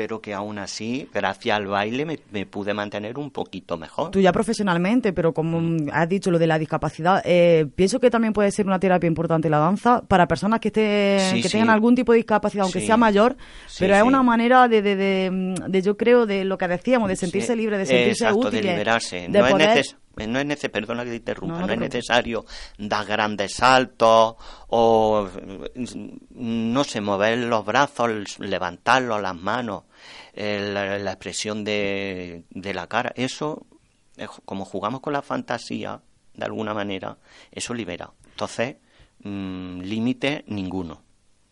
[0.00, 4.10] Pero que aún así, gracias al baile, me, me pude mantener un poquito mejor.
[4.10, 5.60] Tú ya profesionalmente, pero como
[5.92, 9.50] has dicho lo de la discapacidad, eh, pienso que también puede ser una terapia importante
[9.50, 11.58] la danza para personas que estén, Sí, que sí.
[11.58, 12.86] tengan algún tipo de discapacidad, aunque Sí.
[12.86, 13.36] sea mayor,
[13.78, 17.16] pero es una manera de, de, de, de, yo creo, de lo que decíamos, de
[17.16, 19.28] sentirse libre, de sentirse exacto, útil, de liberarse.
[19.28, 19.96] de no, es poder- neces-
[20.28, 22.44] no es nece- perdona que te interrumpa, No, no, no te es necesario
[22.78, 24.34] dar grandes saltos
[24.68, 25.28] o,
[26.34, 29.84] no sé, mover los brazos, levantarlos, las manos,
[30.40, 33.12] la, la expresión de, de la cara.
[33.16, 33.66] Eso,
[34.16, 36.00] eh, como jugamos con la fantasía,
[36.34, 37.16] de alguna manera,
[37.52, 38.10] eso libera.
[38.30, 38.76] Entonces,
[39.22, 41.02] mm, límite ninguno,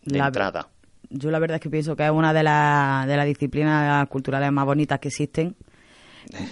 [0.03, 0.69] de La- entrada.
[1.11, 4.51] Yo la verdad es que pienso que es una de las de las disciplinas culturales
[4.51, 5.55] más bonitas que existen.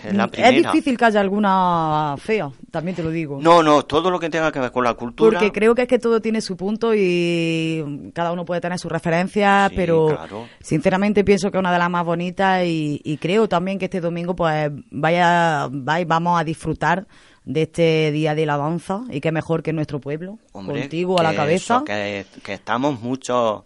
[0.05, 0.49] Es la primera.
[0.55, 3.39] Es difícil que haya alguna fea, también te lo digo.
[3.41, 5.38] No, no, todo lo que tenga que ver con la cultura.
[5.39, 8.91] Porque creo que es que todo tiene su punto y cada uno puede tener sus
[8.91, 10.47] referencias, Sí, pero claro.
[10.61, 14.01] sinceramente pienso que es una de las más bonitas y, y creo también que este
[14.01, 17.07] domingo pues vaya, vais- vamos a disfrutar
[17.45, 21.24] de este día de la danza y que mejor que nuestro pueblo, Hombre, contigo a
[21.24, 21.76] la cabeza.
[21.78, 23.61] eso, que, que estamos muchos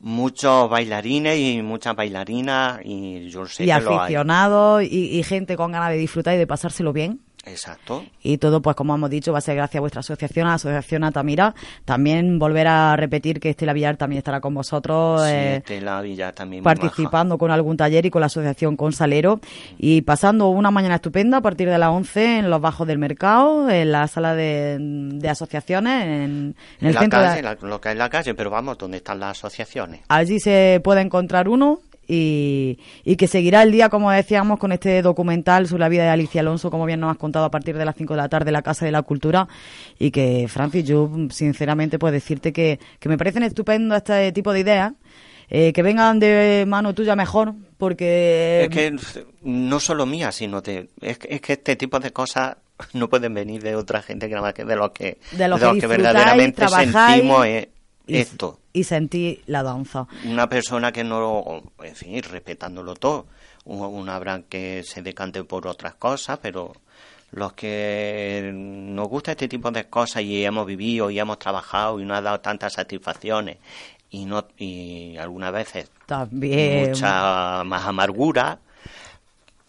[0.00, 3.96] muchos bailarines y muchas bailarinas y yo sé y que lo hay.
[3.98, 7.20] aficionados y, y gente con ganas de disfrutar y de pasárselo bien.
[7.50, 8.04] Exacto.
[8.22, 10.54] Y todo, pues como hemos dicho, va a ser gracias a vuestra asociación, a la
[10.56, 11.54] Asociación Atamira.
[11.84, 15.22] También volver a repetir que Estela Villar también estará con vosotros.
[15.22, 19.40] Sí, eh, Estela Villar también participando con algún taller y con la asociación Consalero
[19.78, 23.68] y pasando una mañana estupenda a partir de las 11 en los bajos del mercado,
[23.70, 27.58] en la sala de, de asociaciones, en, en el En la centro de- calle, la-
[27.60, 30.00] lo que es la calle, pero vamos, ¿dónde están las asociaciones?
[30.08, 35.02] Allí se puede encontrar uno y, y que seguirá el día, como decíamos, con este
[35.02, 37.84] documental sobre la vida de Alicia Alonso, como bien nos has contado a partir de
[37.84, 39.46] las 5 de la tarde en la Casa de la Cultura.
[39.98, 44.60] Y que, Francis, yo sinceramente puedo decirte que, que me parecen estupendas este tipo de
[44.60, 44.92] ideas.
[45.50, 48.64] eh, que vengan de mano tuya mejor, porque...
[48.64, 48.96] es que
[49.42, 52.56] no solo mía, sino de, es, que- es que este tipo de cosas
[52.92, 55.58] no pueden venir de otra gente que nada más que de los que, de los
[55.58, 57.70] que, que disfrutáis, verdaderamente trabajáis sentimos eh,
[58.06, 58.60] esto.
[58.78, 60.06] Y sentí la danza.
[60.24, 63.26] una persona que no, en fin, respetándolo todo,
[63.64, 66.72] un, un habrá que se decante por otras cosas, pero
[67.32, 72.04] los que nos gusta este tipo de cosas y hemos vivido y hemos trabajado y
[72.04, 73.58] nos ha dado tantas satisfacciones
[74.10, 76.88] y no y algunas veces También.
[76.88, 78.58] mucha más amargura,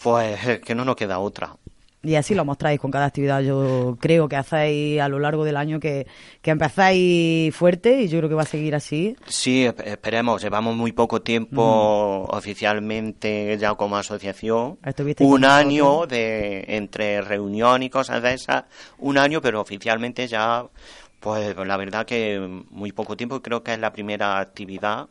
[0.01, 1.55] pues es que no nos queda otra.
[2.01, 3.41] Y así lo mostráis con cada actividad.
[3.41, 6.07] Yo creo que hacéis a lo largo del año que,
[6.41, 9.17] que empezáis fuerte y yo creo que va a seguir así.
[9.27, 10.41] Sí, esp- esperemos.
[10.41, 14.77] Llevamos muy poco tiempo oficialmente ya como asociación.
[15.19, 18.63] Un año de entre reunión y cosas de esas.
[18.99, 20.65] Un año, pero oficialmente ya,
[21.19, 22.39] pues la verdad que
[22.69, 23.41] muy poco tiempo.
[23.41, 25.07] Creo que es la primera actividad.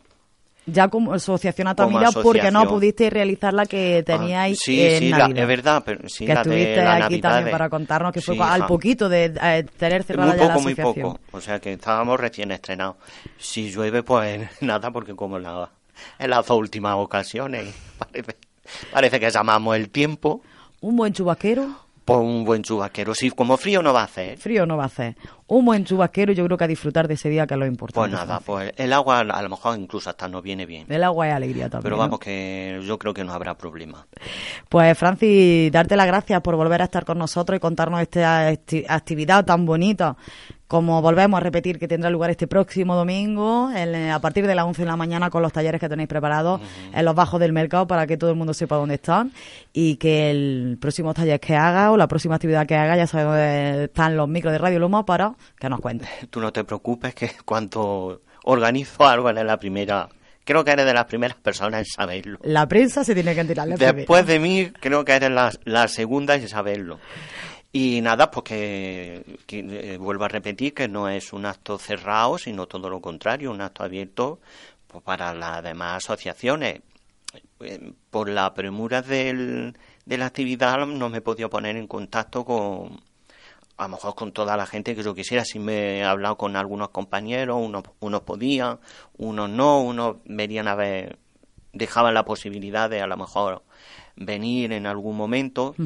[0.71, 2.69] Ya como asociación Como Atamira, porque no asociación.
[2.69, 6.35] pudisteis realizar la que Ah, teníais sí, en sí, la- es verdad, pero sí, que
[6.35, 9.09] la de estuviste la aquí Navidad también de- para contarnos que fue Sí, al poquito
[9.09, 11.13] de eh, tener cerrada Muy ya la poco, muy asociación.
[11.15, 11.21] poco.
[11.33, 12.97] O sea que estábamos recién estrenados.
[13.39, 15.71] Si llueve, pues nada, porque como la,
[16.19, 18.37] en las dos últimas ocasiones parece,
[18.93, 20.43] parece que llamamos el tiempo,
[20.81, 21.67] Un buen chubasquero,
[22.09, 23.15] pues un buen chubasquero.
[23.15, 25.15] Si como frío no va a hacer, frío no va a hacer.
[25.47, 28.01] Un buen chubasquero, yo creo que a disfrutar de ese día, que es lo importante.
[28.11, 30.87] pues nada, pues el agua a lo mejor incluso hasta nos viene bien.
[30.89, 31.83] El agua es alegría también.
[31.85, 32.03] Pero ¿no?
[32.03, 34.07] vamos, que yo creo que no habrá problema.
[34.69, 38.85] Pues Francis, darte las gracias por volver a estar con nosotros y contarnos esta acti-
[38.89, 40.17] actividad tan bonita.
[40.69, 44.55] Como volvemos a repetir que tendrá lugar este próximo domingo en, eh, a partir de
[44.55, 46.61] las 11 de la mañana con los talleres que tenéis preparados
[46.93, 49.33] en los bajos del mercado para que todo el mundo sepa dónde están
[49.73, 53.25] y que el próximo taller que haga o la próxima actividad que haga ya sabe
[53.25, 56.07] dónde están los micros de Radio Loma para que nos cuente.
[56.31, 60.11] Tú no te preocupes que cuando organizo algo eres la primera,
[60.45, 62.39] creo que eres de las primeras personas en saberlo.
[62.43, 63.69] La prensa se tiene que enterar.
[63.69, 64.25] Después primera.
[64.27, 66.99] de mí, creo que eres la, la segunda en saberlo.
[67.81, 72.67] Y nada, pues que, eh, vuelvo a repetir que no es un acto cerrado, sino
[72.67, 74.41] todo lo contrario, un acto abierto
[74.89, 76.81] pues, para las demás asociaciones.
[77.61, 82.45] Eh, Por la premura del, de la actividad no me he podido poner en contacto
[82.45, 83.01] con,
[83.77, 85.45] a lo mejor con toda la gente que yo quisiera.
[85.45, 88.81] Si me he hablado con algunos compañeros, unos, unos podían,
[89.19, 90.77] unos no, unos venían a
[91.73, 93.63] dejaban la posibilidad de a lo mejor
[94.17, 95.77] venir en algún momento.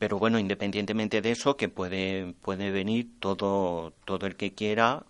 [0.00, 5.04] Pero bueno, independientemente de eso, que puede, puede venir todo, todo el que quiera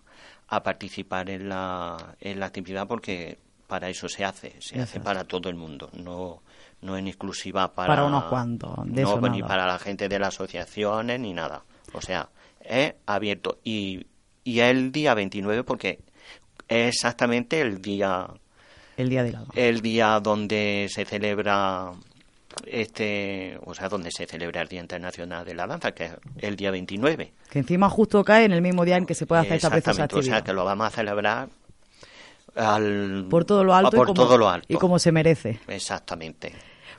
[0.49, 3.37] a participar en la, en la actividad porque
[3.67, 6.41] para eso se hace, se hace para todo el mundo, no,
[6.81, 9.47] no en exclusiva para, Para unos cuantos, de no, eso ni nada.
[9.47, 11.63] para la gente de las asociaciones ni nada.
[11.93, 12.27] O sea,
[12.59, 14.05] es abierto y,
[14.43, 15.99] y el día 29 porque
[16.67, 18.27] es exactamente el día
[18.97, 21.93] El día de la el día donde se celebra
[22.65, 26.55] este, o sea, donde se celebra el Día Internacional de la Danza, que es el
[26.55, 27.31] día 29.
[27.49, 29.91] Que encima justo cae en el mismo día en que se puede hacer esta preciosa
[30.03, 30.37] Exactamente, o actividad.
[30.37, 31.49] sea, que lo vamos a celebrar
[32.55, 34.67] al, por todo lo alto, por y, como, todo lo alto.
[34.69, 35.59] y como se merece.
[35.67, 36.53] Exactamente.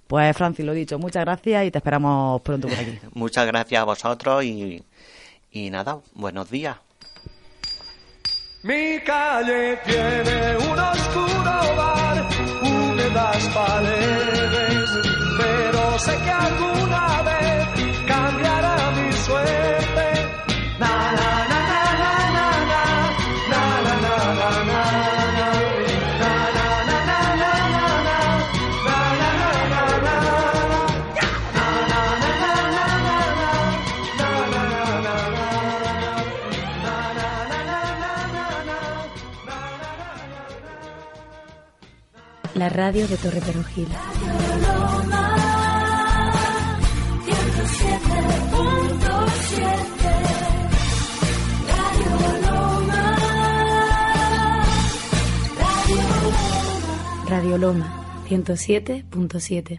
[0.06, 2.98] Pues Francis, lo dicho, muchas gracias y te esperamos pronto por aquí.
[3.14, 4.82] Muchas gracias a vosotros y,
[5.52, 6.76] y nada, buenos días.
[8.62, 12.28] Mi calle tiene un oscuro bar,
[12.62, 14.61] húmedas paredes,
[16.04, 17.66] sé que alguna vez
[18.06, 20.06] cambiará mi suerte.
[20.80, 21.60] Na, na, na,
[22.02, 22.84] na, na, na,
[23.52, 24.80] na, na, na, na, na, na,
[25.38, 25.50] na.
[26.20, 26.68] Na, na,
[45.10, 45.31] na,
[57.32, 57.90] Radioloma
[58.28, 59.78] 107.7